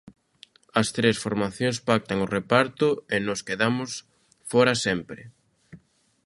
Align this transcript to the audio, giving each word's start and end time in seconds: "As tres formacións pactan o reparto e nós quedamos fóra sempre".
"As 0.79 0.87
tres 0.95 1.17
formacións 1.25 1.77
pactan 1.89 2.17
o 2.25 2.31
reparto 2.37 2.87
e 3.15 3.17
nós 3.27 3.39
quedamos 3.47 3.89
fóra 4.51 4.73
sempre". 4.85 5.21